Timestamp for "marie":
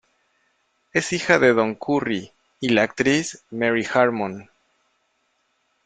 3.51-3.87